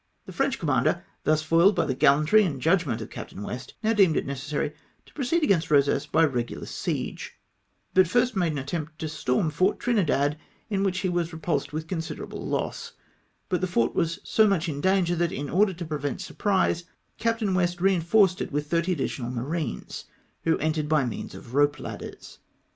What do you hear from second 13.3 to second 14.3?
but the fort was